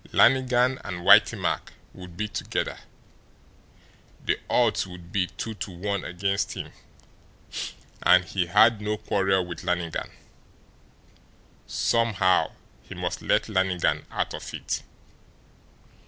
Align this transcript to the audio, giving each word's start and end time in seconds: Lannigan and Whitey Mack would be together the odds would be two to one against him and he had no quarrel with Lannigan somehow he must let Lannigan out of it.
Lannigan 0.11 0.79
and 0.83 1.01
Whitey 1.05 1.39
Mack 1.39 1.73
would 1.93 2.17
be 2.17 2.27
together 2.27 2.79
the 4.25 4.39
odds 4.49 4.87
would 4.87 5.11
be 5.11 5.27
two 5.27 5.53
to 5.53 5.69
one 5.69 6.03
against 6.03 6.53
him 6.53 6.71
and 8.01 8.25
he 8.25 8.47
had 8.47 8.81
no 8.81 8.97
quarrel 8.97 9.45
with 9.45 9.63
Lannigan 9.63 10.09
somehow 11.67 12.51
he 12.81 12.95
must 12.95 13.21
let 13.21 13.47
Lannigan 13.47 14.07
out 14.09 14.33
of 14.33 14.55
it. 14.55 14.81